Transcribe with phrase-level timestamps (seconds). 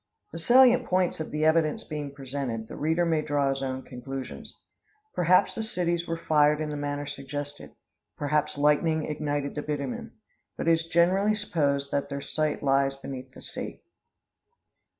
[0.31, 4.59] The salient points of the evidence being presented, the reader may draw his own conclusions.
[5.13, 7.75] Perhaps the cities were fired in the manner suggested
[8.17, 10.13] perhaps lightning ignited the bitumen.
[10.57, 13.83] But it is generally supposed that their site lies beneath the sea.